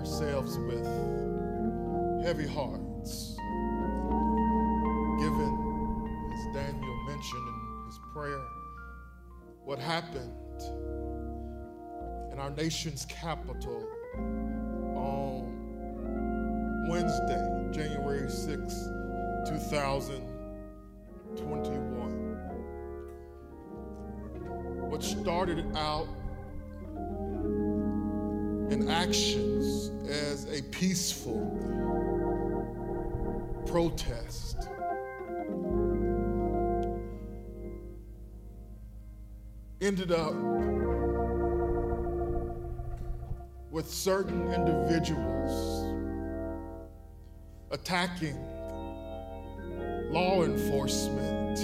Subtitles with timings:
[0.00, 0.86] ourselves with
[2.24, 3.36] heavy hearts,
[5.18, 5.52] given,
[6.32, 8.42] as Daniel mentioned in his prayer,
[9.66, 10.62] what happened
[12.32, 13.86] in our nation's capital
[14.96, 15.44] on
[16.88, 18.56] Wednesday, January 6,
[19.46, 22.38] 2021.
[24.88, 26.08] What started out
[28.70, 31.46] in actions as a peaceful
[33.66, 34.68] protest.
[39.80, 40.34] Ended up
[43.70, 45.86] with certain individuals
[47.70, 48.36] attacking
[50.10, 51.58] law enforcement,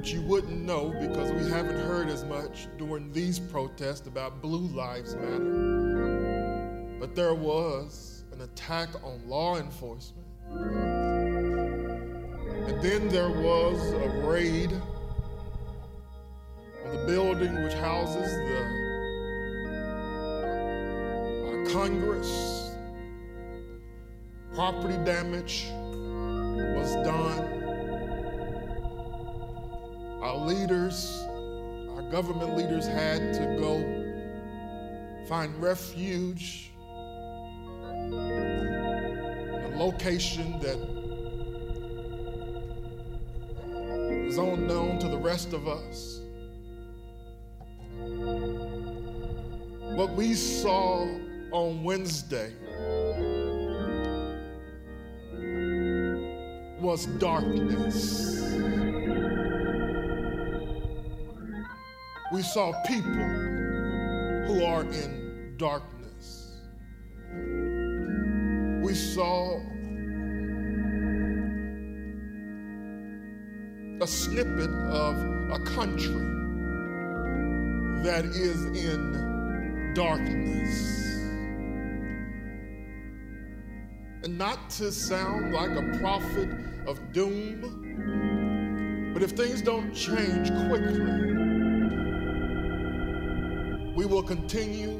[0.00, 4.66] which you wouldn't know because we haven't heard as much during these protests about Blue
[4.68, 6.96] Lives Matter.
[6.98, 10.26] But there was an attack on law enforcement.
[12.66, 14.72] And then there was a raid
[16.86, 18.62] on the building which houses the
[21.44, 22.70] uh, Congress.
[24.54, 25.66] Property damage
[26.74, 27.59] was done.
[30.30, 31.26] Our leaders,
[31.96, 33.82] our government leaders had to go
[35.28, 36.70] find refuge
[38.06, 40.78] in a location that
[44.24, 46.20] was unknown to the rest of us.
[49.96, 51.08] What we saw
[51.50, 52.54] on Wednesday
[56.80, 58.79] was darkness.
[62.32, 63.12] We saw people
[64.46, 66.52] who are in darkness.
[68.84, 69.58] We saw
[74.00, 75.16] a snippet of
[75.50, 76.24] a country
[78.04, 81.00] that is in darkness.
[84.22, 86.48] And not to sound like a prophet
[86.86, 87.60] of doom,
[89.12, 91.29] but if things don't change quickly,
[94.00, 94.98] we will continue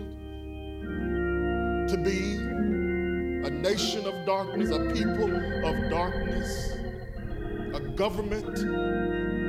[1.88, 2.36] to be
[3.46, 5.34] a nation of darkness, a people
[5.64, 6.74] of darkness,
[7.72, 8.58] a government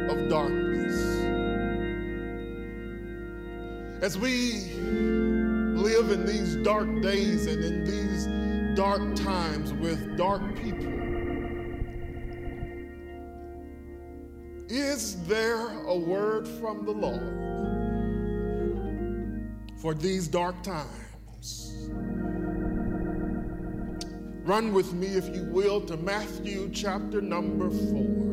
[0.10, 0.96] of darkness.
[4.02, 4.72] As we
[5.76, 10.94] live in these dark days and in these dark times with dark people.
[14.70, 17.51] Is there a word from the Lord
[19.82, 21.80] for these dark times?
[24.44, 28.32] Run with me, if you will, to Matthew chapter number four.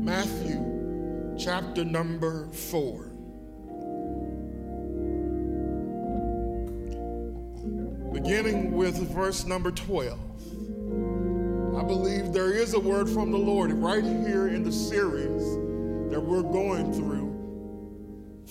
[0.00, 3.14] Matthew chapter number four.
[8.24, 10.18] beginning with verse number 12.
[11.76, 15.42] I believe there is a word from the Lord right here in the series
[16.10, 17.23] that we're going through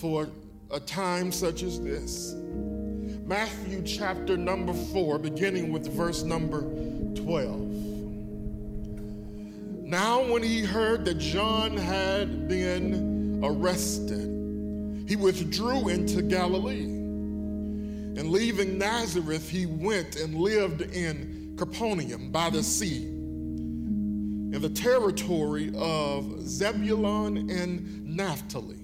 [0.04, 0.28] for
[0.70, 2.34] a time such as this.
[3.24, 6.60] Matthew chapter number 4, beginning with verse number
[7.14, 7.58] 12.
[9.82, 16.84] Now, when he heard that John had been arrested, he withdrew into Galilee.
[16.84, 25.72] And leaving Nazareth, he went and lived in Capernaum by the sea, in the territory
[25.74, 28.83] of Zebulun and Naphtali,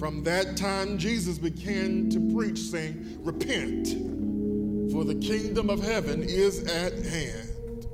[0.00, 3.88] From that time, Jesus began to preach, saying, Repent,
[4.90, 7.86] for the kingdom of heaven is at hand.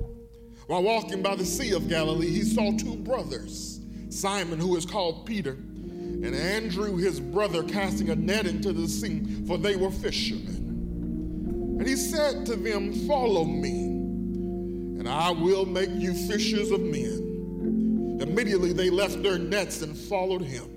[0.67, 5.25] While walking by the Sea of Galilee, he saw two brothers, Simon, who is called
[5.25, 11.75] Peter, and Andrew his brother casting a net into the sea, for they were fishermen.
[11.77, 18.19] And he said to them, Follow me, and I will make you fishers of men.
[18.21, 20.76] Immediately they left their nets and followed him.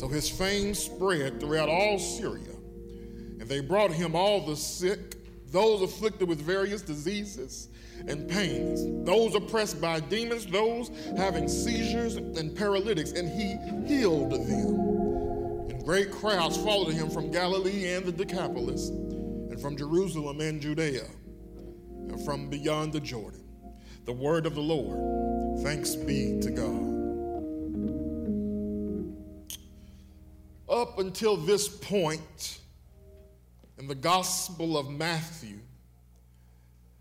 [0.00, 2.54] So his fame spread throughout all Syria.
[3.38, 5.16] And they brought him all the sick,
[5.52, 7.68] those afflicted with various diseases
[8.08, 15.68] and pains, those oppressed by demons, those having seizures and paralytics, and he healed them.
[15.68, 21.04] And great crowds followed him from Galilee and the Decapolis and from Jerusalem and Judea,
[22.08, 23.44] and from beyond the Jordan.
[24.06, 25.62] The word of the Lord.
[25.62, 26.99] Thanks be to God.
[30.90, 32.58] Up until this point
[33.78, 35.60] in the Gospel of Matthew,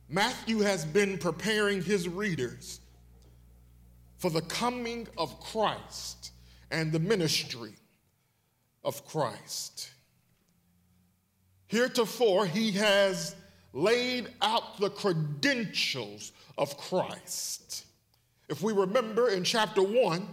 [0.07, 2.81] Matthew has been preparing his readers
[4.19, 6.33] for the coming of Christ
[6.69, 7.73] and the ministry
[8.83, 9.89] of Christ.
[11.65, 13.35] Heretofore, he has
[13.73, 17.87] laid out the credentials of Christ.
[18.49, 20.27] If we remember in chapter 1,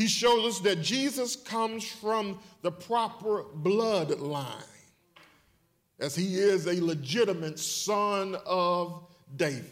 [0.00, 4.64] he shows us that Jesus comes from the proper bloodline,
[5.98, 9.04] as he is a legitimate son of
[9.36, 9.66] David.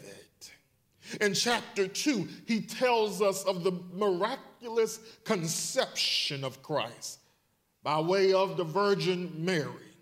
[1.19, 7.21] In chapter 2, he tells us of the miraculous conception of Christ
[7.81, 9.95] by way of the Virgin Mary.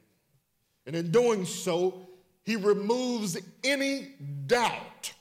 [0.86, 2.06] And in doing so,
[2.44, 4.10] he removes any
[4.46, 5.14] doubt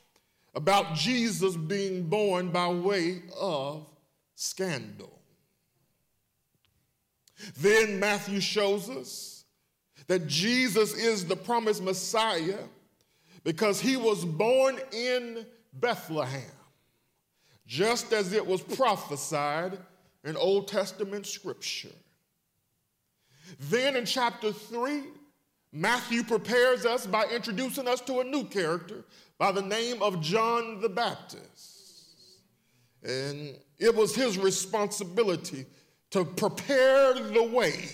[0.57, 3.87] about Jesus being born by way of
[4.37, 5.19] scandal.
[7.59, 9.45] Then Matthew shows us
[10.07, 12.61] that Jesus is the promised Messiah
[13.43, 16.43] because he was born in Bethlehem,
[17.67, 19.79] just as it was prophesied
[20.25, 21.89] in Old Testament scripture.
[23.59, 25.03] Then in chapter 3,
[25.73, 29.05] Matthew prepares us by introducing us to a new character
[29.39, 31.76] by the name of John the Baptist.
[33.03, 35.67] And it was his responsibility
[36.11, 37.91] to prepare the way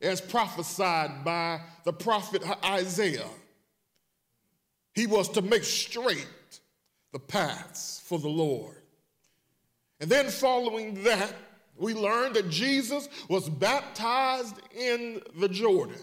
[0.00, 3.28] as prophesied by the prophet Isaiah.
[4.94, 6.26] He was to make straight
[7.12, 8.76] the paths for the Lord.
[10.00, 11.32] And then following that,
[11.76, 15.96] we learned that Jesus was baptized in the Jordan.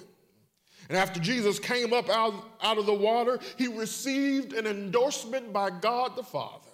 [0.90, 5.69] And after Jesus came up out, out of the water, he received an endorsement by
[5.69, 6.71] God the Father.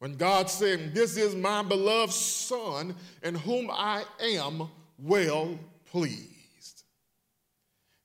[0.00, 4.68] When God said, This is my beloved Son, in whom I am
[4.98, 5.58] well
[5.90, 6.84] pleased.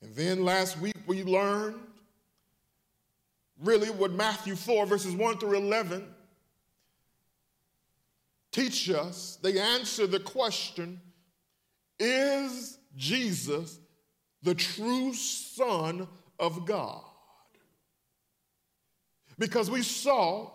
[0.01, 1.79] And then last week we learned
[3.63, 6.05] really what Matthew 4, verses 1 through 11
[8.51, 9.37] teach us.
[9.41, 10.99] They answer the question
[11.99, 13.79] Is Jesus
[14.43, 16.07] the true Son
[16.39, 17.01] of God.
[19.37, 20.51] Because we saw,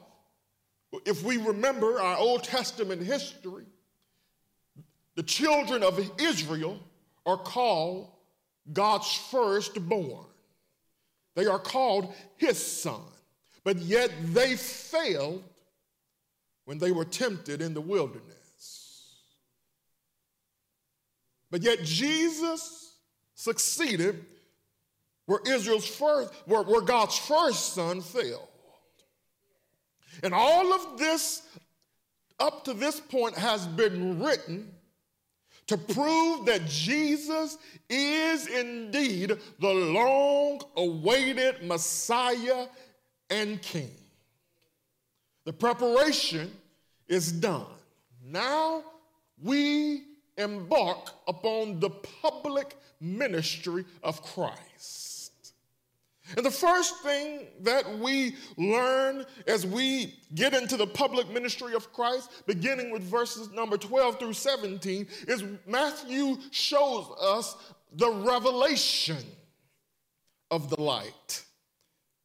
[1.07, 3.65] if we remember our Old Testament history,
[5.15, 6.79] the children of Israel
[7.27, 8.09] are called
[8.73, 10.27] God's firstborn.
[11.35, 13.03] They are called his son.
[13.65, 15.43] But yet they failed
[16.65, 19.17] when they were tempted in the wilderness.
[21.51, 22.95] But yet Jesus
[23.35, 24.25] succeeded
[25.27, 28.49] where Israel's first, where, where God's first son failed.
[30.23, 31.43] And all of this,
[32.39, 34.73] up to this point, has been written
[35.67, 37.57] to prove that Jesus
[37.89, 42.67] is indeed the long awaited Messiah
[43.31, 43.93] and King.
[45.45, 46.51] The preparation
[47.09, 47.67] is done.
[48.25, 48.83] Now
[49.43, 50.03] we
[50.37, 54.70] embark upon the public ministry of Christ.
[56.37, 61.93] And the first thing that we learn as we get into the public ministry of
[61.93, 67.57] Christ, beginning with verses number 12 through 17, is Matthew shows us
[67.93, 69.25] the revelation
[70.51, 71.45] of the light.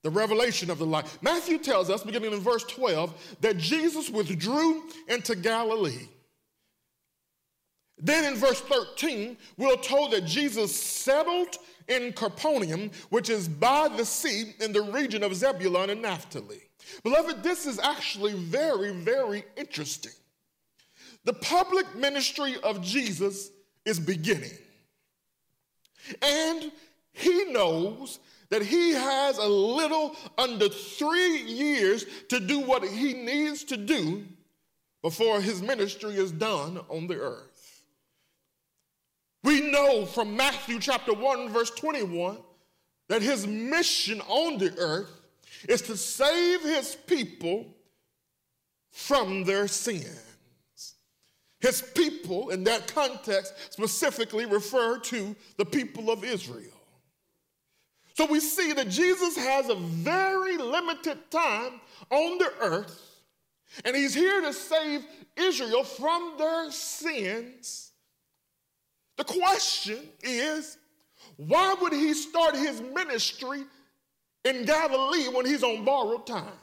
[0.03, 1.05] The revelation of the light.
[1.21, 6.07] Matthew tells us, beginning in verse 12, that Jesus withdrew into Galilee
[7.97, 11.55] then in verse 13, we're told that Jesus settled
[11.87, 16.61] in Capernaum, which is by the sea in the region of Zebulun and Naphtali.
[17.03, 20.11] Beloved, this is actually very, very interesting.
[21.23, 23.49] The public ministry of Jesus
[23.85, 24.51] is beginning.
[26.21, 26.71] And
[27.13, 33.63] he knows that he has a little under three years to do what he needs
[33.65, 34.23] to do
[35.01, 37.54] before his ministry is done on the earth.
[39.45, 42.39] We know from Matthew chapter 1, verse 21,
[43.09, 45.21] that his mission on the earth
[45.69, 47.67] is to save his people
[48.91, 50.95] from their sins.
[51.59, 56.71] His people, in that context, specifically refer to the people of Israel.
[58.15, 62.99] So we see that Jesus has a very limited time on the earth,
[63.83, 65.05] and he's here to save
[65.37, 67.84] Israel from their sins.
[69.17, 70.77] The question is
[71.38, 73.63] why would he start his ministry
[74.43, 76.60] in Galilee when he's on borrowed time?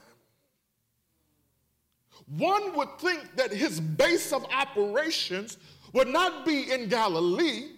[2.27, 5.57] One would think that his base of operations
[5.93, 7.71] would not be in Galilee,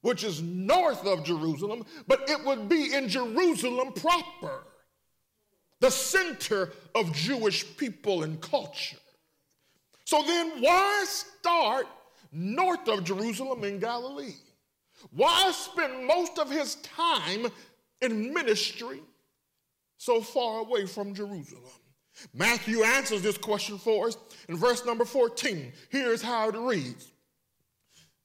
[0.00, 4.64] which is north of Jerusalem, but it would be in Jerusalem proper,
[5.80, 8.96] the center of Jewish people and culture.
[10.04, 11.86] So then, why start
[12.36, 14.34] north of Jerusalem in Galilee?
[15.10, 17.46] Why spend most of his time
[18.00, 19.00] in ministry
[19.98, 21.62] so far away from Jerusalem?
[22.32, 24.16] Matthew answers this question for us
[24.48, 25.72] in verse number 14.
[25.90, 27.12] Here's how it reads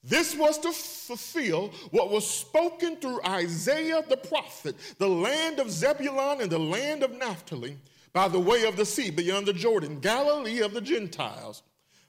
[0.03, 6.41] This was to fulfill what was spoken through Isaiah the prophet, the land of Zebulun
[6.41, 7.77] and the land of Naphtali,
[8.13, 11.63] by the way of the sea beyond the Jordan, Galilee of the Gentiles.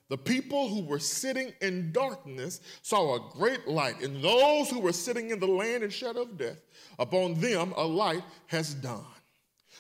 [0.09, 4.93] The people who were sitting in darkness saw a great light, and those who were
[4.93, 6.59] sitting in the land and shadow of death,
[6.99, 9.07] upon them a light has dawned.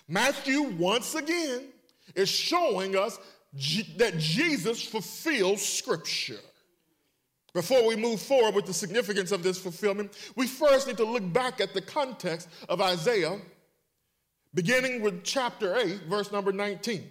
[0.09, 1.69] Matthew, once again,
[2.15, 3.19] is showing us
[3.97, 6.41] that Jesus fulfills Scripture.
[7.53, 11.31] Before we move forward with the significance of this fulfillment, we first need to look
[11.33, 13.39] back at the context of Isaiah,
[14.55, 17.09] beginning with chapter 8, verse number 19.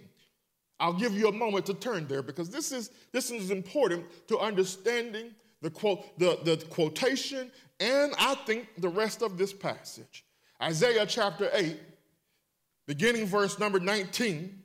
[0.82, 4.36] I'll give you a moment to turn there because this is, this is important to
[4.38, 10.24] understanding the, quote, the, the quotation and I think the rest of this passage.
[10.60, 11.78] Isaiah chapter 8,
[12.88, 14.58] beginning verse number 19.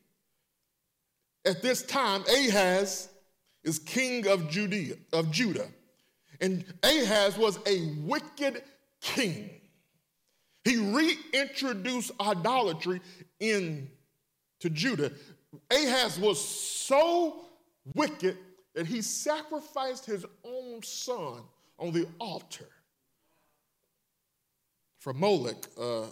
[1.45, 3.09] At this time, Ahaz
[3.63, 5.67] is king of Judea, of Judah.
[6.41, 8.63] And Ahaz was a wicked
[9.01, 9.51] king.
[10.63, 13.01] He reintroduced idolatry
[13.39, 13.87] into
[14.71, 15.11] Judah.
[15.71, 17.45] Ahaz was so
[17.95, 18.37] wicked
[18.73, 21.41] that he sacrificed his own son
[21.79, 22.67] on the altar
[24.99, 26.03] for Moloch, uh,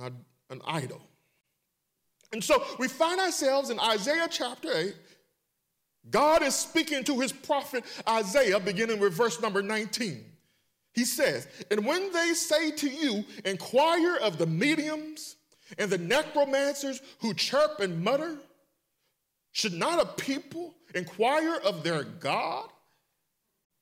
[0.00, 0.16] an,
[0.50, 1.00] an idol.
[2.32, 4.94] And so we find ourselves in Isaiah chapter 8.
[6.10, 10.24] God is speaking to his prophet Isaiah, beginning with verse number 19.
[10.94, 15.36] He says, And when they say to you, inquire of the mediums
[15.78, 18.36] and the necromancers who chirp and mutter?
[19.52, 22.68] Should not a people inquire of their God?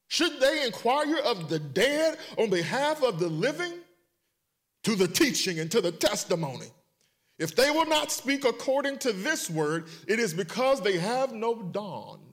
[0.09, 3.73] Should they inquire of the dead on behalf of the living?
[4.85, 6.67] To the teaching and to the testimony.
[7.39, 11.63] If they will not speak according to this word, it is because they have no
[11.63, 12.30] dawn.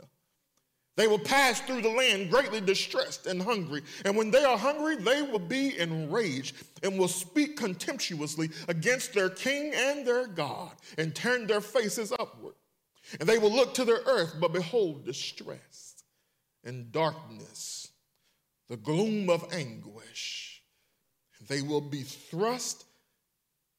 [0.98, 3.84] They will pass through the land greatly distressed and hungry.
[4.04, 9.30] And when they are hungry, they will be enraged and will speak contemptuously against their
[9.30, 12.56] king and their God and turn their faces upward.
[13.20, 16.04] And they will look to their earth, but behold, distress
[16.63, 17.89] and darkness,
[18.68, 20.63] the gloom of anguish.
[21.48, 22.86] They will be thrust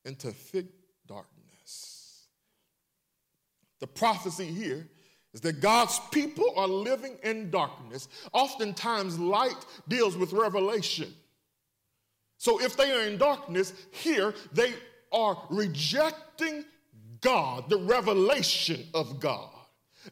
[0.04, 0.66] into thick
[1.08, 2.28] darkness.
[3.80, 4.87] The prophecy here
[5.35, 8.08] is that God's people are living in darkness.
[8.32, 11.14] Oftentimes, light deals with revelation.
[12.38, 14.73] So if they are in darkness, here they
[15.12, 16.64] are rejecting
[17.20, 19.50] God, the revelation of God.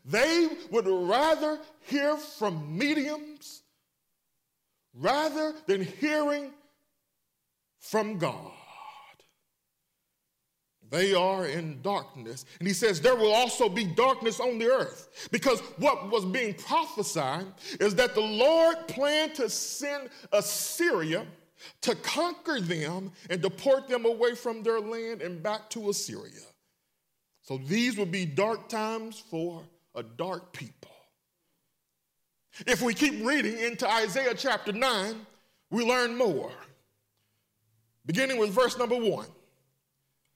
[0.05, 3.63] They would rather hear from mediums
[4.93, 6.51] rather than hearing
[7.79, 8.53] from God.
[10.91, 12.45] They are in darkness.
[12.59, 15.29] And he says, There will also be darkness on the earth.
[15.31, 17.47] Because what was being prophesied
[17.81, 21.27] is that the Lord planned to send Assyria
[21.81, 26.33] to conquer them and deport them away from their land and back to Assyria.
[27.43, 29.63] So these would be dark times for
[29.95, 30.91] a dark people.
[32.67, 35.27] If we keep reading into Isaiah chapter 9,
[35.71, 36.53] we learn more.
[38.05, 39.27] Beginning with verse number 1.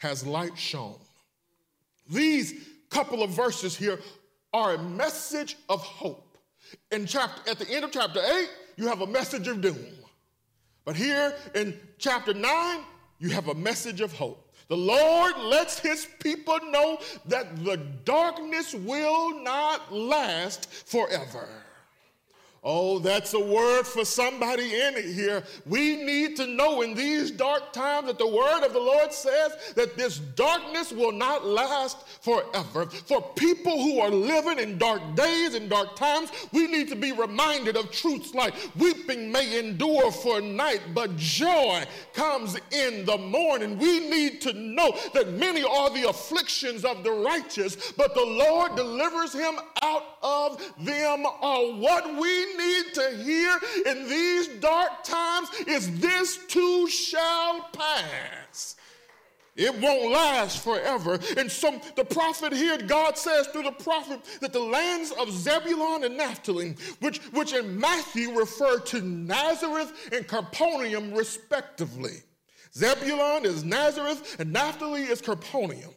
[0.00, 0.98] has light shone.
[2.10, 2.54] These
[2.90, 4.00] couple of verses here
[4.52, 6.36] are a message of hope.
[6.90, 9.78] In chapter, at the end of chapter 8, you have a message of doom.
[10.84, 12.80] But here in chapter 9,
[13.18, 14.52] you have a message of hope.
[14.68, 21.48] The Lord lets his people know that the darkness will not last forever.
[22.62, 25.42] Oh, that's a word for somebody in it here.
[25.64, 29.52] We need to know in these dark times that the word of the Lord says
[29.76, 32.84] that this darkness will not last forever.
[32.84, 37.12] For people who are living in dark days and dark times, we need to be
[37.12, 43.16] reminded of truths like weeping may endure for a night, but joy comes in the
[43.16, 43.78] morning.
[43.78, 48.76] We need to know that many are the afflictions of the righteous, but the Lord
[48.76, 51.78] delivers him out of them all.
[51.78, 58.76] What we need to hear in these dark times is this too shall pass.
[59.56, 61.18] It won't last forever.
[61.36, 66.04] And so the prophet here, God says through the prophet that the lands of Zebulun
[66.04, 72.22] and Naphtali, which, which in Matthew refer to Nazareth and Capernaum respectively.
[72.74, 75.94] Zebulun is Nazareth and Naphtali is Capernaum.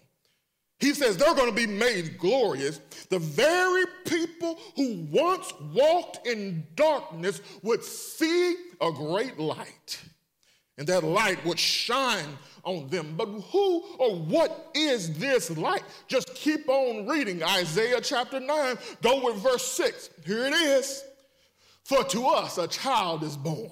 [0.83, 2.81] He says they're going to be made glorious.
[3.09, 10.03] The very people who once walked in darkness would see a great light,
[10.77, 13.13] and that light would shine on them.
[13.15, 15.83] But who or what is this light?
[16.09, 18.77] Just keep on reading Isaiah chapter 9.
[19.01, 20.09] Go with verse 6.
[20.25, 21.05] Here it is.
[21.85, 23.71] For to us a child is born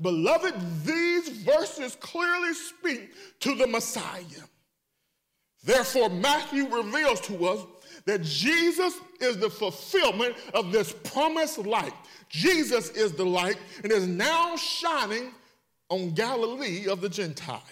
[0.00, 0.54] Beloved,
[0.84, 4.22] these verses clearly speak to the Messiah.
[5.64, 7.66] Therefore, Matthew reveals to us
[8.04, 11.94] that Jesus is the fulfillment of this promised light.
[12.28, 15.32] Jesus is the light and is now shining
[15.88, 17.62] on Galilee of the Gentiles.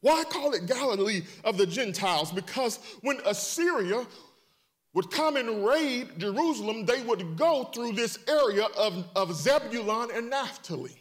[0.00, 2.30] Why call it Galilee of the Gentiles?
[2.30, 4.06] Because when Assyria
[4.94, 10.30] would come and raid Jerusalem, they would go through this area of, of Zebulun and
[10.30, 10.96] Naphtali.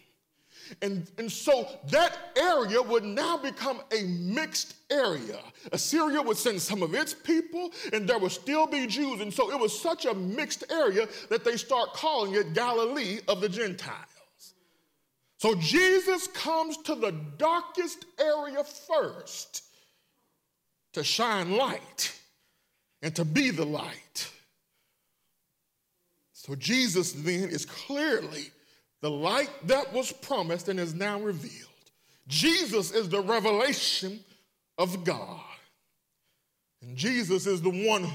[0.81, 5.39] And, and so that area would now become a mixed area.
[5.71, 9.21] Assyria would send some of its people, and there would still be Jews.
[9.21, 13.39] And so it was such a mixed area that they start calling it Galilee of
[13.39, 14.53] the Gentiles.
[15.37, 19.63] So Jesus comes to the darkest area first
[20.93, 22.13] to shine light
[23.07, 24.29] and to be the light.
[26.33, 28.51] So Jesus then is clearly
[28.99, 31.69] the light that was promised and is now revealed.
[32.27, 34.19] Jesus is the revelation
[34.77, 35.39] of God.
[36.81, 38.11] And Jesus is the one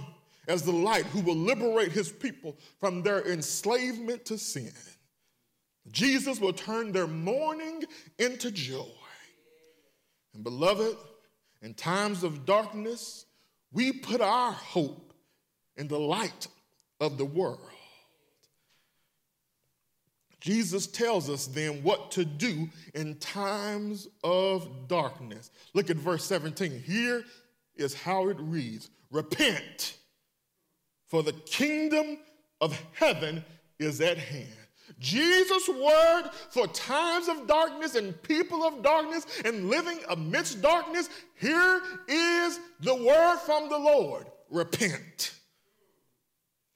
[0.46, 4.74] as the light who will liberate his people from their enslavement to sin.
[5.90, 7.84] Jesus will turn their mourning
[8.18, 8.84] into joy.
[10.34, 10.98] And beloved,
[11.62, 13.24] in times of darkness,
[13.72, 15.12] we put our hope
[15.76, 16.48] in the light
[17.00, 17.60] of the world.
[20.40, 25.52] Jesus tells us then what to do in times of darkness.
[25.72, 26.82] Look at verse 17.
[26.84, 27.22] Here
[27.76, 29.96] is how it reads Repent,
[31.06, 32.18] for the kingdom
[32.60, 33.44] of heaven
[33.78, 34.48] is at hand.
[34.98, 41.80] Jesus' word for times of darkness and people of darkness and living amidst darkness, here
[42.08, 45.34] is the word from the Lord repent.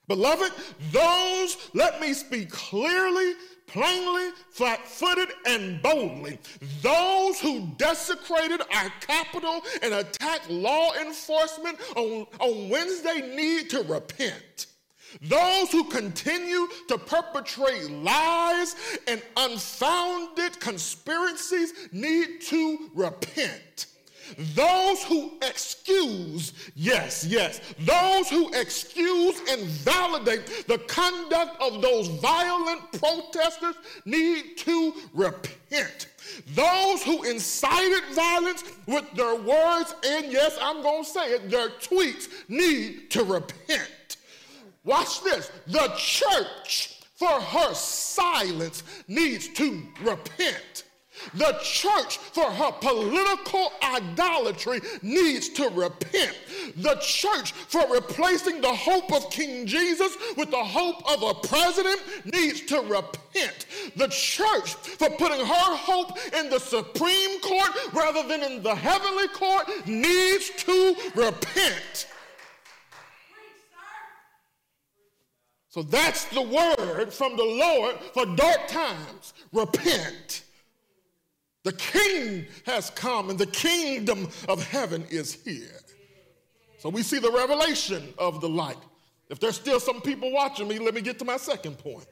[0.09, 0.53] Beloved,
[0.93, 3.33] those, let me speak clearly,
[3.67, 6.39] plainly, flat footed, and boldly.
[6.81, 14.67] Those who desecrated our Capitol and attacked law enforcement on, on Wednesday need to repent.
[15.23, 23.87] Those who continue to perpetrate lies and unfounded conspiracies need to repent.
[24.55, 32.81] Those who excuse, yes, yes, those who excuse and validate the conduct of those violent
[32.93, 36.09] protesters need to repent.
[36.55, 41.69] Those who incited violence with their words, and yes, I'm going to say it, their
[41.69, 43.91] tweets need to repent.
[44.87, 45.51] Watch this.
[45.67, 50.85] The church, for her silence, needs to repent.
[51.35, 56.37] The church, for her political idolatry, needs to repent.
[56.77, 62.01] The church, for replacing the hope of King Jesus with the hope of a president,
[62.27, 63.67] needs to repent.
[63.97, 69.29] The church, for putting her hope in the Supreme Court rather than in the heavenly
[69.29, 72.07] court, needs to repent.
[75.77, 79.35] So that's the word from the Lord for dark times.
[79.53, 80.45] Repent.
[81.65, 85.83] The king has come and the kingdom of heaven is here.
[86.79, 88.79] So we see the revelation of the light.
[89.29, 92.07] If there's still some people watching me, let me get to my second point.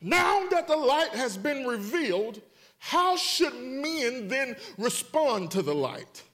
[0.00, 2.40] Now that the light has been revealed,
[2.80, 6.24] how should men then respond to the light?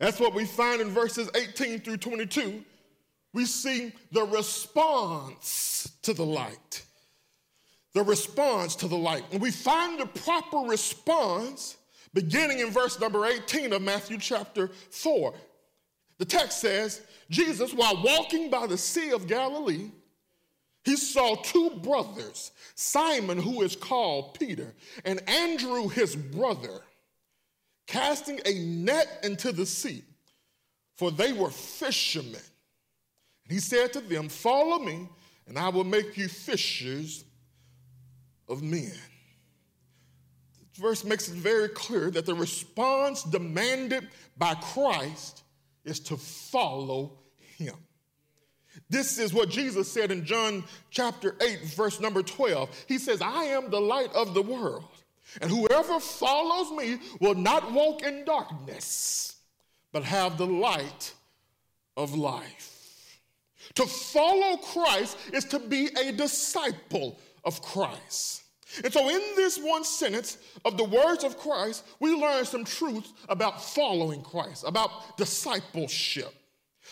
[0.00, 2.64] That's what we find in verses 18 through 22.
[3.36, 6.82] We see the response to the light
[7.96, 9.24] the response to the light.
[9.32, 11.78] And we find the proper response
[12.12, 15.32] beginning in verse number 18 of Matthew chapter 4.
[16.18, 19.90] The text says, Jesus, while walking by the Sea of Galilee,
[20.84, 24.74] he saw two brothers, Simon, who is called Peter,
[25.06, 26.82] and Andrew, his brother,
[27.86, 30.04] casting a net into the sea,
[30.96, 32.42] for they were fishermen.
[33.46, 35.08] And he said to them, Follow me,
[35.46, 37.24] and I will make you fishers
[38.48, 38.92] of men.
[40.72, 45.44] This verse makes it very clear that the response demanded by Christ
[45.84, 47.18] is to follow
[47.56, 47.76] him.
[48.90, 52.84] This is what Jesus said in John chapter 8, verse number 12.
[52.88, 54.84] He says, I am the light of the world,
[55.40, 59.36] and whoever follows me will not walk in darkness,
[59.92, 61.14] but have the light
[61.96, 62.75] of life.
[63.74, 68.44] To follow Christ is to be a disciple of Christ.
[68.82, 73.12] And so, in this one sentence of the words of Christ, we learn some truth
[73.28, 76.34] about following Christ, about discipleship.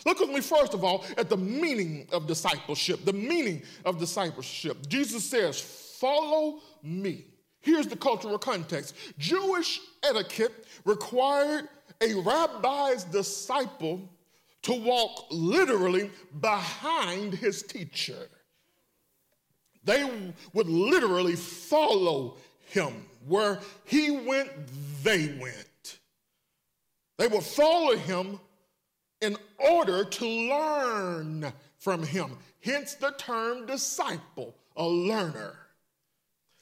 [0.06, 3.04] Look with me, first of all, at the meaning of discipleship.
[3.04, 4.88] The meaning of discipleship.
[4.88, 7.26] Jesus says, Follow me.
[7.60, 11.68] Here's the cultural context Jewish etiquette required
[12.00, 14.08] a rabbi's disciple
[14.64, 18.28] to walk literally behind his teacher.
[19.84, 20.10] They
[20.52, 23.06] would literally follow him.
[23.26, 24.50] Where he went,
[25.02, 25.98] they went.
[27.18, 28.40] They would follow him
[29.20, 32.36] in order to learn from him.
[32.60, 35.58] Hence the term disciple, a learner.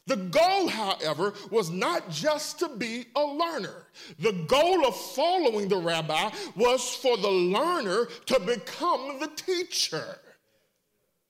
[0.07, 3.87] The goal, however, was not just to be a learner.
[4.19, 10.19] The goal of following the rabbi was for the learner to become the teacher.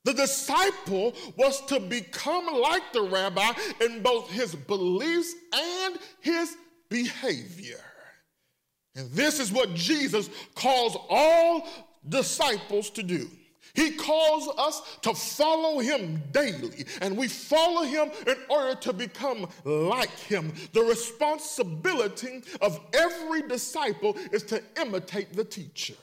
[0.05, 6.57] The disciple was to become like the rabbi in both his beliefs and his
[6.89, 7.79] behavior.
[8.95, 11.67] And this is what Jesus calls all
[12.09, 13.29] disciples to do.
[13.73, 19.47] He calls us to follow him daily, and we follow him in order to become
[19.63, 20.53] like him.
[20.73, 25.95] The responsibility of every disciple is to imitate the teacher.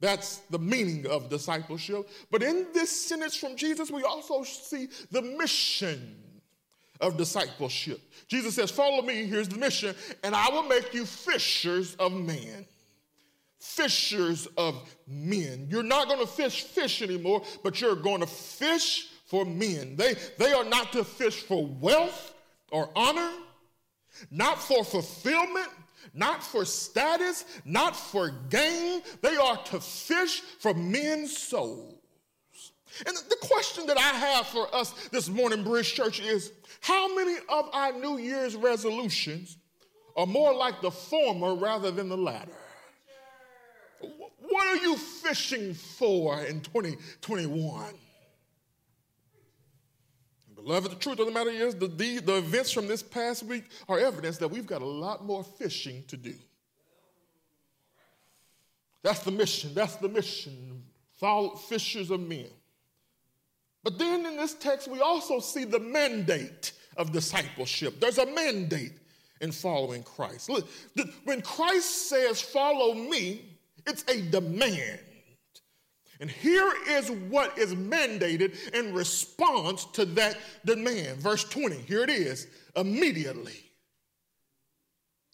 [0.00, 2.08] That's the meaning of discipleship.
[2.30, 6.16] But in this sentence from Jesus, we also see the mission
[6.98, 8.00] of discipleship.
[8.26, 12.66] Jesus says, Follow me, here's the mission, and I will make you fishers of men.
[13.60, 14.74] Fishers of
[15.06, 15.68] men.
[15.70, 19.96] You're not going to fish fish anymore, but you're going to fish for men.
[19.96, 22.34] They, they are not to fish for wealth
[22.72, 23.30] or honor,
[24.30, 25.68] not for fulfillment,
[26.14, 29.02] not for status, not for gain.
[29.20, 31.98] They are to fish for men's souls.
[33.06, 37.36] And the question that I have for us this morning, Bridge Church, is how many
[37.48, 39.58] of our New Year's resolutions
[40.16, 42.50] are more like the former rather than the latter?
[44.00, 47.94] What are you fishing for in 2021?
[50.54, 53.64] Beloved, the truth of the matter is the, the, the events from this past week
[53.88, 56.34] are evidence that we've got a lot more fishing to do.
[59.02, 59.72] That's the mission.
[59.74, 60.82] That's the mission.
[61.18, 62.48] Follow fishers of men.
[63.82, 67.98] But then in this text, we also see the mandate of discipleship.
[67.98, 68.92] There's a mandate
[69.40, 70.50] in following Christ.
[70.50, 70.68] Look,
[71.24, 73.49] when Christ says, Follow me,
[73.86, 75.00] it's a demand.
[76.20, 81.18] And here is what is mandated in response to that demand.
[81.18, 83.58] Verse 20, here it is immediately.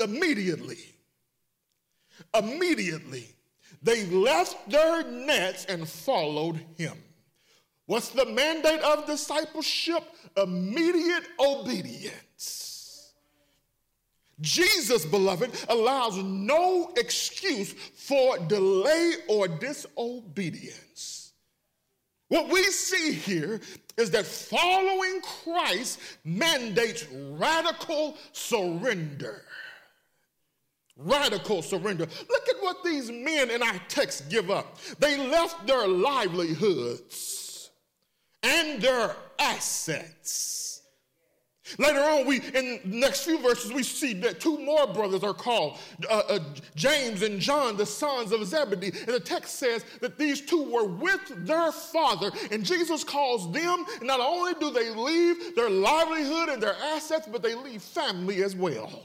[0.03, 0.79] Immediately.
[2.39, 3.27] Immediately.
[3.83, 6.97] They left their nets and followed him.
[7.87, 10.03] What's the mandate of discipleship?
[10.37, 12.15] Immediate obedience.
[14.41, 21.33] Jesus, beloved, allows no excuse for delay or disobedience.
[22.29, 23.61] What we see here
[23.97, 29.43] is that following Christ mandates radical surrender.
[30.97, 32.07] Radical surrender.
[32.29, 34.79] Look at what these men in our text give up.
[34.99, 37.71] They left their livelihoods
[38.43, 40.66] and their assets
[41.79, 45.35] Later on, we in the next few verses, we see that two more brothers are
[45.35, 46.39] called uh, uh,
[46.75, 48.93] James and John, the sons of Zebedee.
[49.07, 53.85] And the text says that these two were with their father, and Jesus calls them.
[53.99, 58.43] And not only do they leave their livelihood and their assets, but they leave family
[58.43, 59.03] as well.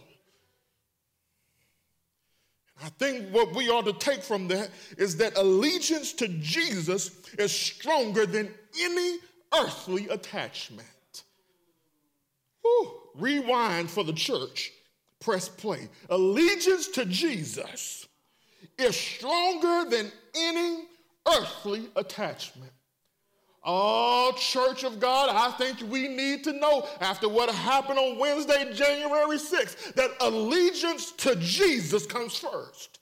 [2.84, 7.52] I think what we ought to take from that is that allegiance to Jesus is
[7.52, 9.19] stronger than any
[9.54, 10.88] earthly attachment.
[13.15, 14.71] Rewind for the church,
[15.19, 15.89] press play.
[16.10, 18.08] Allegiance to Jesus
[18.78, 20.86] is stronger than any
[21.28, 22.71] earthly attachment.
[23.63, 28.74] Oh, Church of God, I think we need to know after what happened on Wednesday,
[28.74, 33.00] January 6th, that allegiance to Jesus comes first.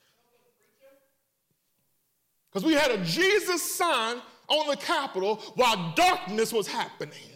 [2.52, 7.29] Because we had a Jesus sign on the Capitol while darkness was happening.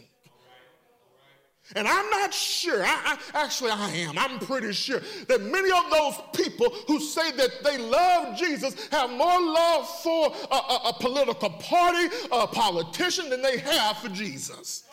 [1.74, 5.90] And I'm not sure, I, I, actually, I am, I'm pretty sure that many of
[5.90, 10.96] those people who say that they love Jesus have more love for a, a, a
[11.00, 14.84] political party, a politician, than they have for Jesus.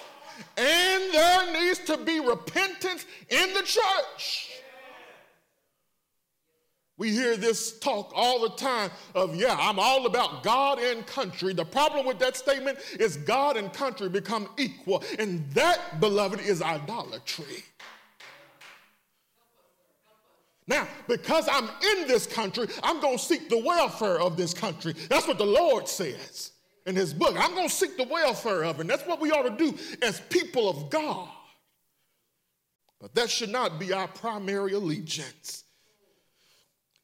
[0.58, 4.51] And there needs to be repentance in the church.
[7.02, 11.52] We hear this talk all the time of, yeah, I'm all about God and country.
[11.52, 15.04] The problem with that statement is God and country become equal.
[15.18, 17.64] And that, beloved, is idolatry.
[20.68, 24.94] Now, because I'm in this country, I'm going to seek the welfare of this country.
[25.10, 26.52] That's what the Lord says
[26.86, 27.36] in his book.
[27.36, 28.82] I'm going to seek the welfare of it.
[28.82, 31.30] And that's what we ought to do as people of God.
[33.00, 35.64] But that should not be our primary allegiance.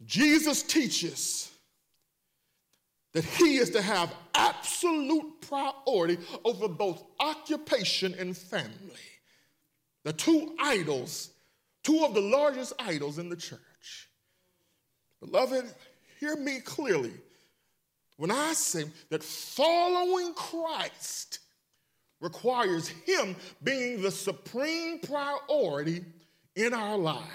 [0.05, 1.51] Jesus teaches
[3.13, 8.71] that he is to have absolute priority over both occupation and family.
[10.03, 11.31] The two idols,
[11.83, 14.09] two of the largest idols in the church.
[15.19, 15.65] Beloved,
[16.19, 17.13] hear me clearly
[18.17, 21.39] when I say that following Christ
[22.19, 26.03] requires him being the supreme priority
[26.55, 27.27] in our lives.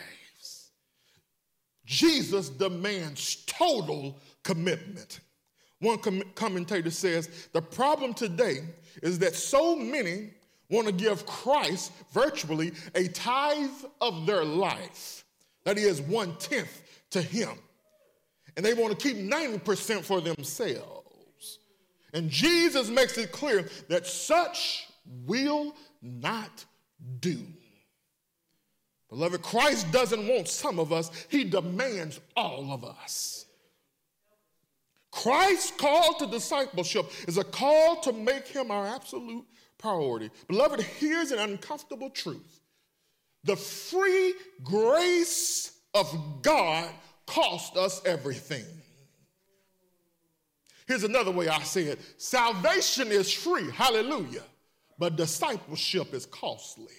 [1.92, 5.20] Jesus demands total commitment.
[5.81, 8.61] One com- commentator says the problem today
[9.02, 10.31] is that so many
[10.70, 13.68] want to give Christ virtually a tithe
[14.00, 15.24] of their life,
[15.64, 17.50] that is, one tenth to Him.
[18.57, 21.59] And they want to keep 90% for themselves.
[22.14, 24.87] And Jesus makes it clear that such
[25.26, 26.64] will not
[27.20, 27.38] do.
[29.12, 33.44] Beloved, Christ doesn't want some of us, He demands all of us.
[35.11, 39.44] Christ's call to discipleship is a call to make Him our absolute
[39.77, 40.31] priority.
[40.48, 42.62] Beloved, here's an uncomfortable truth
[43.44, 46.88] the free grace of God
[47.27, 48.64] cost us everything.
[50.87, 54.44] Here's another way I say it salvation is free, hallelujah,
[54.98, 56.94] but discipleship is costly.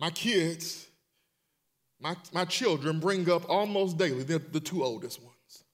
[0.00, 0.88] My kids,
[2.00, 5.64] my, my children bring up almost daily, they're the two oldest ones.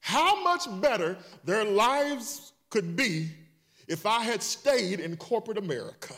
[0.00, 3.28] How much better their lives could be
[3.86, 6.14] if I had stayed in corporate America.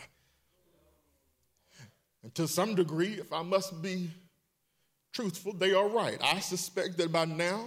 [2.22, 4.10] And to some degree, if I must be
[5.12, 6.18] truthful, they are right.
[6.22, 7.66] I suspect that by now,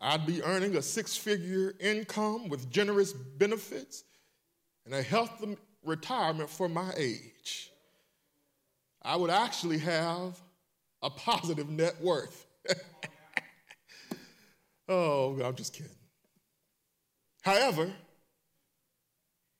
[0.00, 4.04] I'd be earning a six figure income with generous benefits
[4.84, 5.38] and a health
[5.84, 7.70] retirement for my age,
[9.02, 10.38] I would actually have
[11.02, 12.46] a positive net worth.
[14.88, 15.92] oh, I'm just kidding.
[17.42, 17.90] However,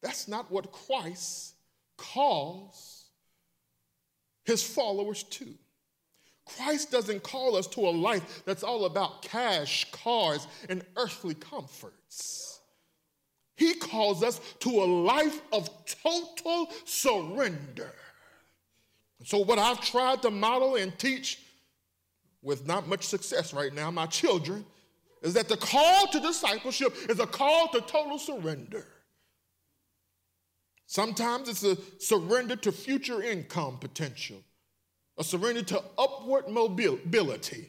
[0.03, 1.55] That's not what Christ
[1.97, 3.07] calls
[4.45, 5.47] his followers to.
[6.47, 12.50] Christ doesn't call us to a life that's all about cash, cars, and earthly comforts.
[13.61, 15.69] He calls us to a life of
[16.03, 17.93] total surrender.
[19.23, 21.41] So, what I've tried to model and teach
[22.41, 24.65] with not much success right now, my children,
[25.21, 28.87] is that the call to discipleship is a call to total surrender.
[30.87, 34.43] Sometimes it's a surrender to future income potential,
[35.19, 37.69] a surrender to upward mobility.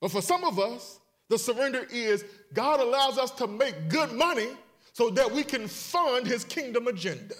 [0.00, 4.48] But for some of us, the surrender is God allows us to make good money
[4.92, 7.34] so that we can fund his kingdom agenda.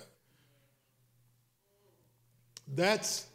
[2.74, 3.27] That's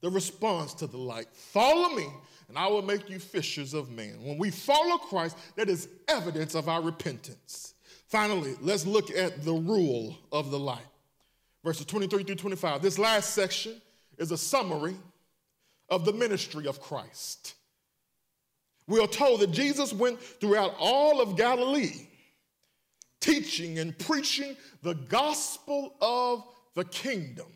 [0.00, 1.26] the response to the light.
[1.32, 2.06] Follow me,
[2.48, 4.22] and I will make you fishers of men.
[4.22, 7.74] When we follow Christ, that is evidence of our repentance.
[8.08, 10.86] Finally, let's look at the rule of the light.
[11.64, 12.80] Verses 23 through 25.
[12.80, 13.80] This last section
[14.18, 14.96] is a summary
[15.88, 17.55] of the ministry of Christ.
[18.88, 22.06] We are told that Jesus went throughout all of Galilee,
[23.20, 26.44] teaching and preaching the gospel of
[26.74, 27.46] the kingdom.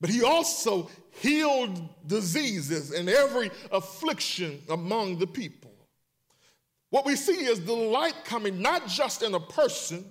[0.00, 0.90] But he also
[1.20, 5.72] healed diseases and every affliction among the people.
[6.90, 10.04] What we see is the light coming not just in a person,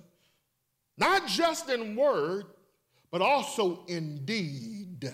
[0.98, 2.44] not just in word,
[3.10, 5.10] but also in deed.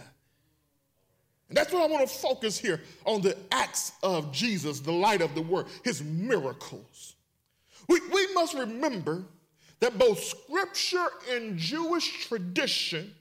[1.54, 5.34] That's what I want to focus here on the acts of Jesus, the light of
[5.34, 7.14] the word, his miracles.
[7.88, 9.24] We, we must remember
[9.80, 13.14] that both scripture and Jewish tradition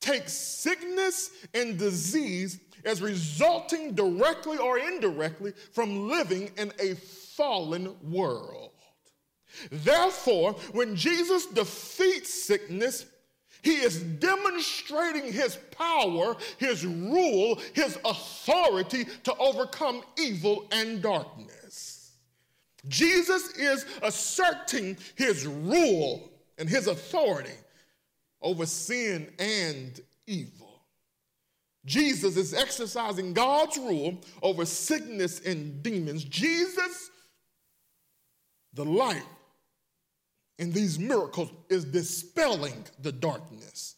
[0.00, 8.70] take sickness and disease as resulting directly or indirectly from living in a fallen world.
[9.70, 13.06] Therefore, when Jesus defeats sickness,
[13.62, 22.12] he is demonstrating his power, his rule, his authority to overcome evil and darkness.
[22.86, 27.56] Jesus is asserting his rule and his authority
[28.40, 30.82] over sin and evil.
[31.84, 36.22] Jesus is exercising God's rule over sickness and demons.
[36.24, 37.10] Jesus
[38.74, 39.24] the light
[40.58, 43.94] in these miracles is dispelling the darkness.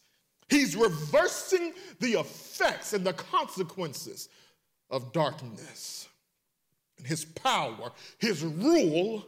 [0.49, 4.29] He's reversing the effects and the consequences
[4.89, 6.07] of darkness.
[6.97, 9.25] And his power, his rule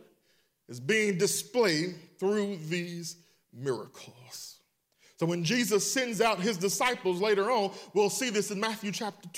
[0.70, 3.18] is being displayed through these
[3.52, 4.60] miracles.
[5.18, 9.30] So when Jesus sends out his disciples later on, we'll see this in Matthew chapter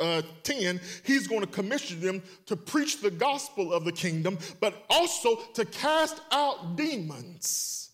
[0.00, 4.84] uh, 10, he's going to commission them to preach the gospel of the kingdom, but
[4.88, 7.90] also to cast out demons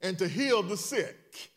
[0.00, 1.50] and to heal the sick.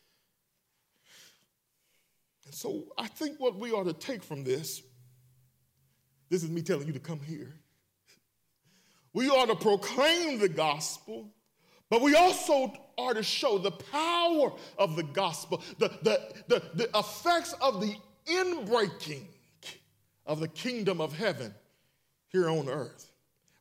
[2.44, 4.82] And so I think what we ought to take from this,
[6.28, 7.54] this is me telling you to come here.
[9.12, 11.30] We ought to proclaim the gospel,
[11.88, 16.98] but we also are to show the power of the gospel, the, the, the, the
[16.98, 19.26] effects of the inbreaking
[20.26, 21.54] of the kingdom of heaven
[22.28, 23.10] here on earth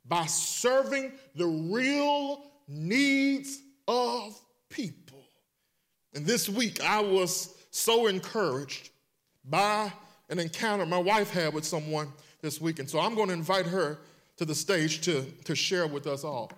[0.07, 5.23] by serving the real needs of people.
[6.13, 8.89] And this week, I was so encouraged
[9.43, 9.91] by
[10.29, 12.79] an encounter my wife had with someone this week.
[12.79, 13.99] And so I'm going to invite her
[14.37, 16.51] to the stage to, to share with us all.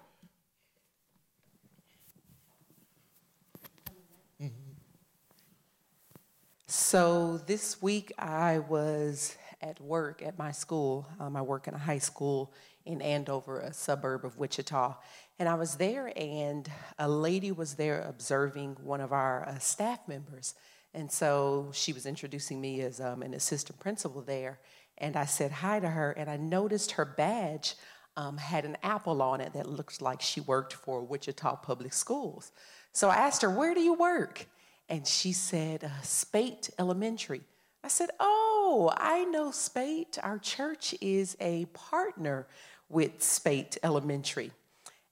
[6.70, 11.08] So this week I was at work at my school.
[11.20, 12.54] Um, I work in a high school
[12.86, 14.96] in Andover, a suburb of Wichita.
[15.40, 20.08] And I was there, and a lady was there observing one of our uh, staff
[20.08, 20.56] members.
[20.94, 24.60] And so she was introducing me as um, an assistant principal there.
[24.98, 27.76] And I said hi to her, and I noticed her badge
[28.16, 32.52] um, had an apple on it that looked like she worked for Wichita Public Schools.
[32.94, 34.48] So I asked her, Where do you work?
[34.90, 37.42] And she said, uh, Spaght Elementary.
[37.88, 40.18] I said, Oh, I know Spaght.
[40.22, 42.46] Our church is a partner
[42.90, 44.52] with Spaght Elementary.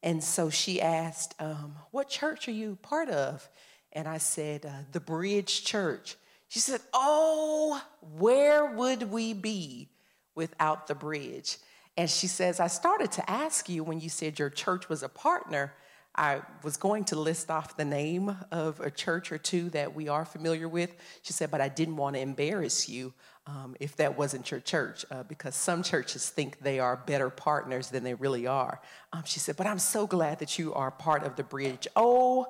[0.04, 3.48] And so she asked, um, What church are you part of?
[3.94, 6.18] And I said, uh, The Bridge Church.
[6.50, 7.82] She said, Oh,
[8.18, 9.88] where would we be
[10.36, 11.56] without the bridge?
[11.96, 15.08] And she says, I started to ask you when you said your church was a
[15.08, 15.72] partner.
[16.18, 20.08] I was going to list off the name of a church or two that we
[20.08, 20.96] are familiar with.
[21.22, 23.14] She said, but I didn't want to embarrass you
[23.48, 27.90] um, if that wasn't your church, uh, because some churches think they are better partners
[27.90, 28.82] than they really are.
[29.14, 31.88] Um, she said, but I'm so glad that you are part of the bridge.
[31.96, 32.48] Oh,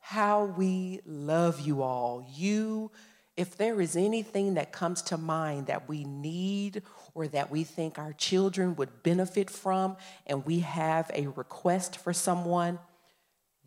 [0.00, 2.24] how we love you all.
[2.34, 2.90] You,
[3.36, 6.82] if there is anything that comes to mind that we need
[7.14, 9.96] or that we think our children would benefit from,
[10.26, 12.78] and we have a request for someone,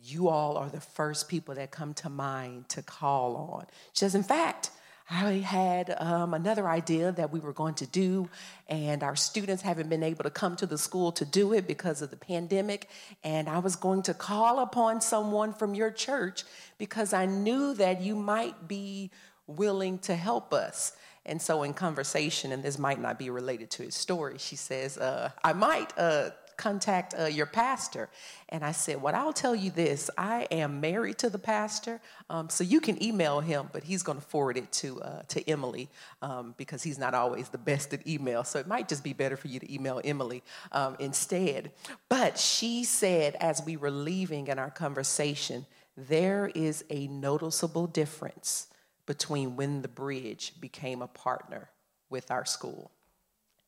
[0.04, 3.66] you all are the first people that come to mind to call on.
[3.92, 4.70] She says, in fact,
[5.10, 8.30] I had um, another idea that we were going to do,
[8.68, 12.02] and our students haven't been able to come to the school to do it because
[12.02, 12.88] of the pandemic.
[13.22, 16.44] And I was going to call upon someone from your church
[16.78, 19.10] because I knew that you might be
[19.46, 20.96] willing to help us.
[21.24, 24.98] And so, in conversation, and this might not be related to his story, she says,
[24.98, 28.08] uh, I might uh, contact uh, your pastor.
[28.48, 32.00] And I said, Well, I'll tell you this I am married to the pastor,
[32.30, 35.48] um, so you can email him, but he's going to forward it to, uh, to
[35.48, 35.88] Emily
[36.20, 38.44] um, because he's not always the best at email.
[38.44, 40.42] So it might just be better for you to email Emily
[40.72, 41.72] um, instead.
[42.08, 48.68] But she said, as we were leaving in our conversation, there is a noticeable difference
[49.06, 51.68] between when the bridge became a partner
[52.08, 52.90] with our school.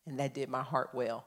[0.06, 1.26] And that did my heart well.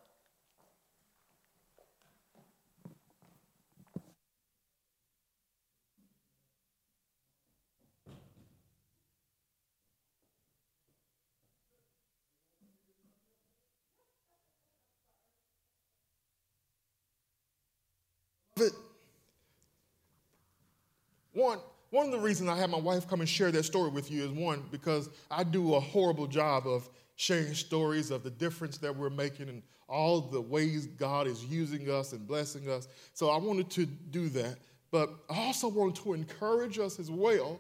[21.34, 21.60] One,
[21.92, 24.24] one of the reasons I had my wife come and share that story with you
[24.24, 28.96] is one, because I do a horrible job of sharing stories of the difference that
[28.96, 32.88] we're making and all the ways God is using us and blessing us.
[33.14, 34.58] So I wanted to do that.
[34.92, 37.60] But I also wanted to encourage us as well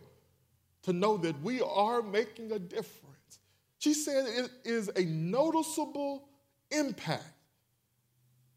[0.84, 3.40] to know that we are making a difference.
[3.80, 6.30] She said it is a noticeable
[6.72, 7.24] impact.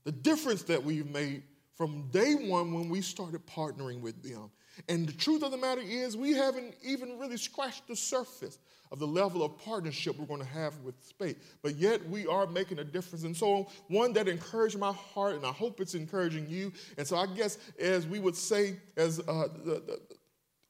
[0.05, 1.43] The difference that we've made
[1.81, 4.51] from day one when we started partnering with them.
[4.91, 8.59] And the truth of the matter is, we haven't even really scratched the surface
[8.93, 11.37] of the level of partnership we're going to have with Spaght.
[11.63, 13.25] But yet we are making a difference.
[13.25, 16.71] And so, one that encouraged my heart, and I hope it's encouraging you.
[16.99, 20.01] And so, I guess, as we would say, as uh, the, the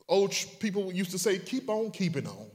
[0.09, 2.53] old people used to say, keep on keeping on.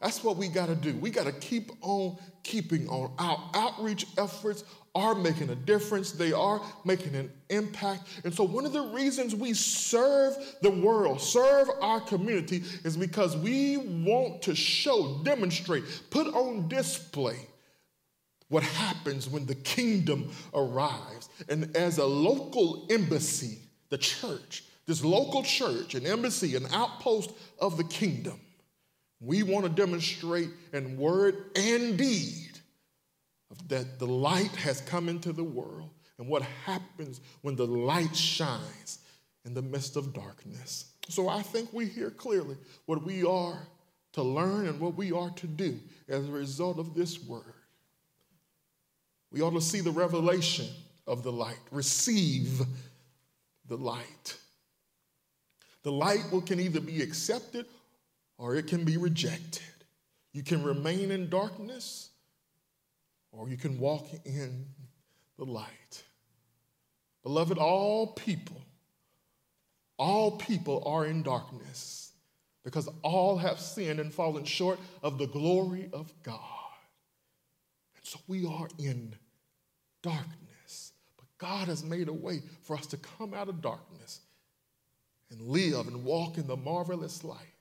[0.00, 0.96] That's what we got to do.
[0.96, 3.12] We got to keep on keeping on.
[3.18, 4.64] Our outreach efforts
[4.94, 8.08] are making a difference, they are making an impact.
[8.24, 13.36] And so, one of the reasons we serve the world, serve our community, is because
[13.36, 17.38] we want to show, demonstrate, put on display
[18.48, 21.28] what happens when the kingdom arrives.
[21.48, 23.58] And as a local embassy,
[23.90, 28.40] the church, this local church, an embassy, an outpost of the kingdom,
[29.20, 32.47] we want to demonstrate in word and deed
[33.68, 38.98] that the light has come into the world and what happens when the light shines
[39.44, 40.92] in the midst of darkness.
[41.08, 43.66] So I think we hear clearly what we are
[44.12, 45.78] to learn and what we are to do
[46.08, 47.54] as a result of this word.
[49.30, 50.66] We ought to see the revelation
[51.06, 52.60] of the light, receive
[53.66, 54.36] the light.
[55.82, 57.66] The light can either be accepted
[58.36, 59.62] or it can be rejected.
[60.32, 62.10] You can remain in darkness
[63.32, 64.66] or you can walk in
[65.36, 66.02] the light.
[67.22, 68.60] Beloved, all people,
[69.98, 72.12] all people are in darkness
[72.64, 76.40] because all have sinned and fallen short of the glory of God.
[77.96, 79.14] And so we are in
[80.02, 80.92] darkness.
[81.16, 84.20] But God has made a way for us to come out of darkness
[85.30, 87.57] and live and walk in the marvelous light.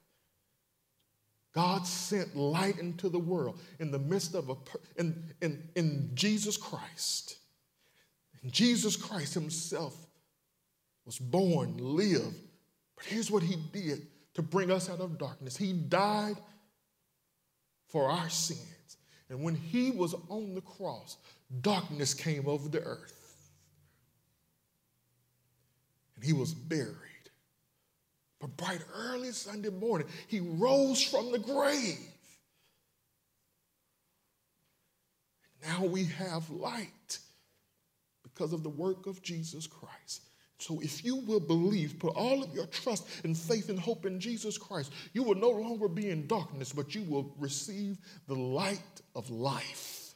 [1.57, 4.55] God sent light into the world in the midst of a,
[4.95, 7.37] in, in, in Jesus Christ.
[8.43, 9.95] And Jesus Christ himself
[11.03, 12.35] was born, lived.
[12.95, 14.05] But here's what he did
[14.35, 15.57] to bring us out of darkness.
[15.57, 16.37] He died
[17.87, 18.97] for our sins.
[19.27, 21.17] And when he was on the cross,
[21.61, 23.49] darkness came over the earth.
[26.13, 27.06] And he was buried.
[28.39, 31.97] But bright early Sunday morning, he rose from the grave.
[35.67, 37.19] Now we have light
[38.23, 40.21] because of the work of Jesus Christ.
[40.59, 44.19] So if you will believe, put all of your trust and faith and hope in
[44.19, 48.79] Jesus Christ, you will no longer be in darkness, but you will receive the light
[49.15, 50.15] of life.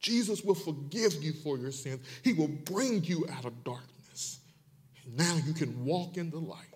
[0.00, 2.00] Jesus will forgive you for your sins.
[2.22, 3.93] He will bring you out of darkness
[5.06, 6.66] Now you can walk in the light.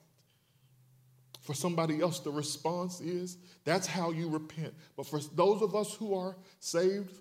[1.40, 4.74] For somebody else, the response is that's how you repent.
[4.96, 7.16] But for those of us who are saved,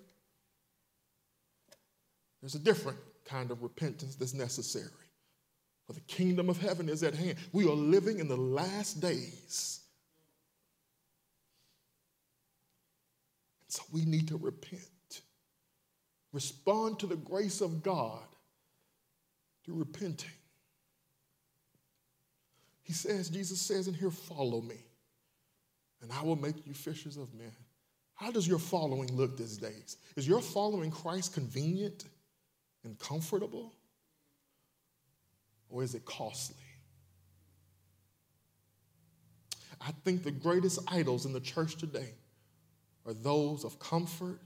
[2.40, 4.90] there's a different kind of repentance that's necessary.
[5.86, 7.36] For the kingdom of heaven is at hand.
[7.52, 9.80] We are living in the last days.
[13.68, 14.82] So we need to repent.
[16.32, 18.26] Respond to the grace of God
[19.64, 20.30] through repenting.
[22.88, 24.82] He says, Jesus says in here, follow me,
[26.02, 27.52] and I will make you fishers of men.
[28.14, 29.98] How does your following look these days?
[30.16, 32.04] Is your following Christ convenient
[32.82, 33.72] and comfortable?
[35.70, 36.56] or is it costly?
[39.80, 42.14] I think the greatest idols in the church today
[43.06, 44.40] are those of comfort,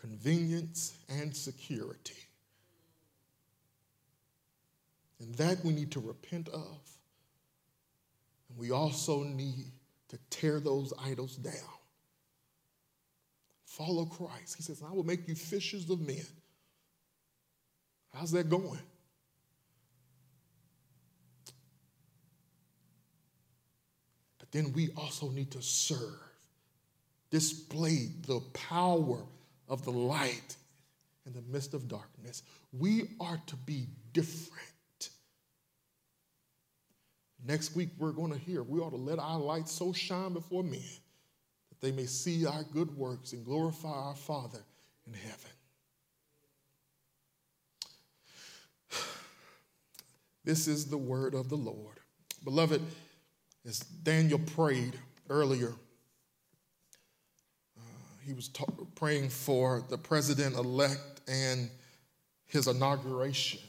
[0.00, 2.14] convenience, and security.
[5.20, 6.78] And that we need to repent of.
[8.56, 9.72] We also need
[10.08, 11.54] to tear those idols down.
[13.64, 14.56] Follow Christ.
[14.56, 16.26] He says, I will make you fishers of men.
[18.14, 18.80] How's that going?
[24.38, 26.20] But then we also need to serve,
[27.30, 29.24] display the power
[29.68, 30.56] of the light
[31.24, 32.42] in the midst of darkness.
[32.72, 34.51] We are to be different.
[37.44, 40.62] Next week, we're going to hear we ought to let our light so shine before
[40.62, 40.80] men
[41.70, 44.60] that they may see our good works and glorify our Father
[45.06, 45.50] in heaven.
[50.44, 52.00] This is the word of the Lord.
[52.42, 52.82] Beloved,
[53.64, 54.98] as Daniel prayed
[55.30, 55.72] earlier,
[57.78, 57.82] uh,
[58.26, 58.64] he was ta-
[58.96, 61.70] praying for the president elect and
[62.46, 63.60] his inauguration.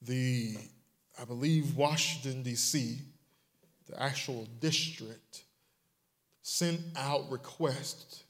[0.00, 0.56] The,
[1.20, 2.98] I believe, Washington, D.C.,
[3.88, 5.44] the actual district,
[6.42, 8.24] sent out requests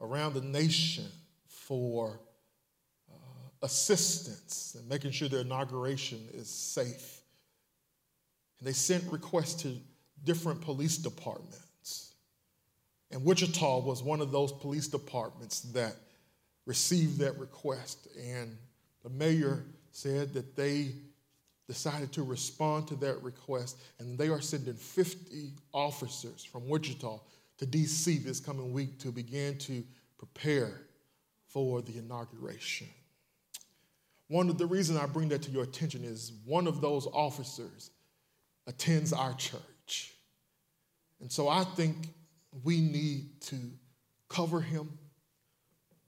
[0.00, 1.06] around the nation
[1.46, 2.18] for
[3.10, 3.16] uh,
[3.62, 7.20] assistance and making sure their inauguration is safe.
[8.58, 9.76] And they sent requests to
[10.24, 12.14] different police departments.
[13.10, 15.94] And Wichita was one of those police departments that
[16.64, 18.08] received that request.
[18.18, 18.56] And
[19.02, 20.92] the mayor said that they
[21.68, 27.20] decided to respond to that request, and they are sending 50 officers from Wichita
[27.58, 29.84] to DC this coming week to begin to
[30.18, 30.82] prepare
[31.48, 32.88] for the inauguration.
[34.28, 37.90] One of the reasons I bring that to your attention is one of those officers
[38.66, 40.14] attends our church.
[41.20, 41.96] And so I think
[42.64, 43.56] we need to
[44.28, 44.98] cover him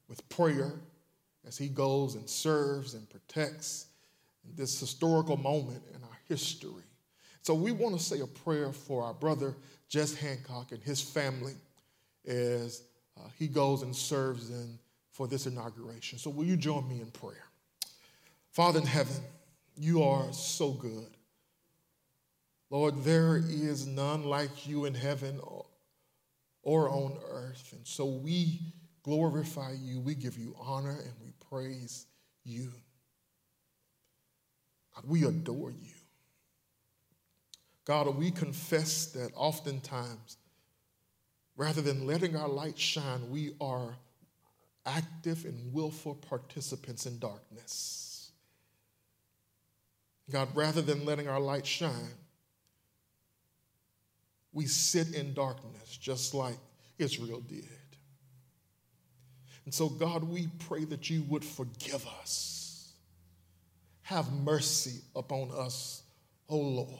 [0.09, 0.72] with prayer
[1.46, 3.86] as he goes and serves and protects
[4.57, 6.82] this historical moment in our history.
[7.42, 9.55] So we want to say a prayer for our brother
[9.88, 11.55] Jess Hancock and his family
[12.26, 12.82] as
[13.16, 14.78] uh, he goes and serves in
[15.11, 16.18] for this inauguration.
[16.18, 17.45] So will you join me in prayer?
[18.51, 19.22] Father in heaven,
[19.76, 21.09] you are so good.
[22.70, 25.40] Lord, there is none like you in heaven
[26.62, 27.72] or on earth.
[27.72, 28.61] And so we
[29.03, 32.07] glorify you, we give you honor, and we praise
[32.42, 32.72] you.
[34.95, 35.90] God, we adore you.
[37.84, 40.38] God, we confess that oftentimes,
[41.57, 43.97] rather than letting our light shine, we are
[44.86, 48.30] active and willful participants in darkness.
[50.30, 52.14] God, rather than letting our light shine,
[54.53, 56.57] we sit in darkness just like
[56.99, 57.68] Israel did.
[59.64, 62.53] And so, God, we pray that you would forgive us.
[64.05, 66.02] Have mercy upon us,
[66.48, 66.90] O Lord.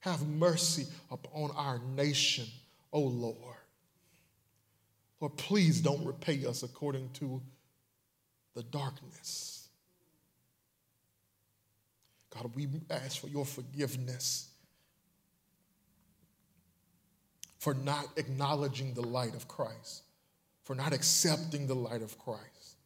[0.00, 2.46] Have mercy upon our nation,
[2.92, 3.36] O Lord.
[5.20, 7.42] Lord, please don't repay us according to
[8.54, 9.68] the darkness.
[12.30, 14.48] God, we ask for your forgiveness
[17.58, 20.04] for not acknowledging the light of Christ,
[20.62, 22.76] for not accepting the light of Christ,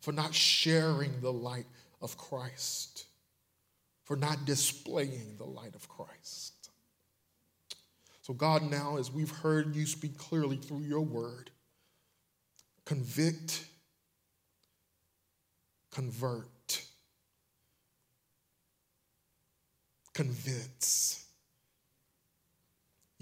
[0.00, 1.66] for not sharing the light
[2.02, 3.06] of Christ,
[4.04, 6.70] for not displaying the light of Christ.
[8.20, 11.50] So, God, now as we've heard you speak clearly through your word,
[12.84, 13.64] convict,
[15.90, 16.82] convert,
[20.12, 21.22] convince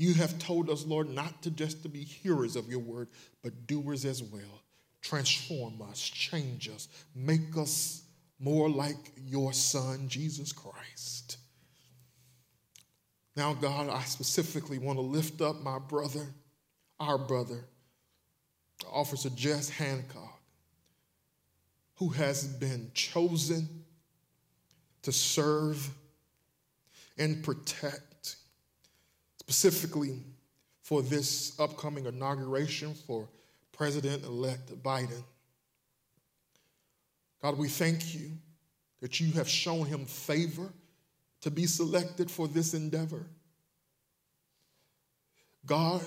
[0.01, 3.09] you have told us, Lord, not to just to be hearers of your word,
[3.43, 4.63] but doers as well.
[5.03, 8.05] Transform us, change us, make us
[8.41, 11.37] more like your son, Jesus Christ.
[13.37, 16.27] Now, God, I specifically want to lift up my brother,
[16.99, 17.65] our brother,
[18.91, 20.41] Officer Jess Hancock,
[21.97, 23.69] who has been chosen
[25.03, 25.91] to serve
[27.19, 28.37] and protect,
[29.39, 30.19] specifically
[30.83, 33.29] for this upcoming inauguration for
[33.73, 35.23] President elect Biden.
[37.43, 38.33] God, we thank you
[39.01, 40.73] that you have shown him favor
[41.41, 43.27] to be selected for this endeavor.
[45.65, 46.03] God,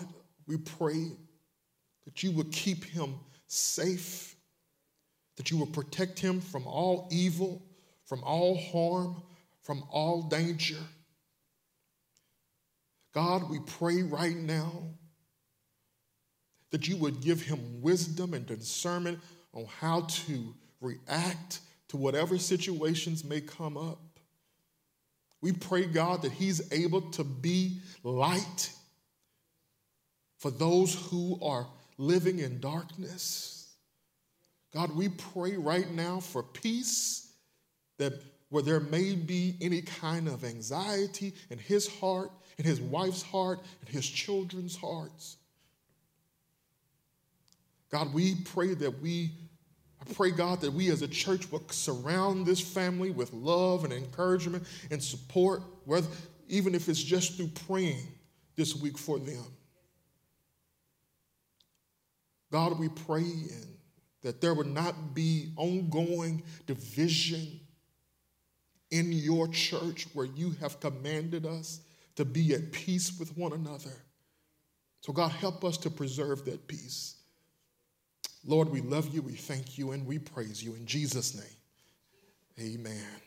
[0.47, 1.11] we pray
[2.05, 3.15] that you would keep him
[3.47, 4.36] safe,
[5.38, 7.63] that you would protect him from all evil,
[8.05, 9.23] from all harm,
[9.61, 10.77] from all danger.
[13.13, 14.71] God, we pray right now
[16.71, 19.19] that you would give him wisdom and discernment
[19.53, 20.53] on how to
[20.84, 23.99] react to whatever situations may come up.
[25.41, 28.71] We pray, God, that he's able to be light
[30.38, 31.67] for those who are
[31.97, 33.71] living in darkness.
[34.73, 37.31] God, we pray right now for peace
[37.97, 38.13] that
[38.49, 43.59] where there may be any kind of anxiety in his heart, in his wife's heart,
[43.86, 45.38] in his children's hearts.
[47.89, 49.31] God, we pray that we,
[50.04, 53.93] I pray, God, that we as a church will surround this family with love and
[53.93, 56.08] encouragement and support, whether,
[56.49, 58.08] even if it's just through praying
[58.56, 59.45] this week for them.
[62.51, 63.68] God, we pray in,
[64.22, 67.62] that there would not be ongoing division
[68.91, 71.80] in your church where you have commanded us
[72.16, 74.04] to be at peace with one another.
[75.01, 77.16] So, God, help us to preserve that peace.
[78.46, 80.76] Lord, we love you, we thank you, and we praise you.
[80.76, 83.22] In Jesus' name, amen.